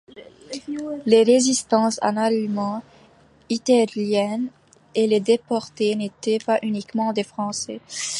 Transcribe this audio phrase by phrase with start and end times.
[1.05, 2.81] Les résistants à l’Allemagne
[3.51, 4.47] hitlérienne
[4.95, 7.79] et les déportés n’étaient pas uniquement des Français.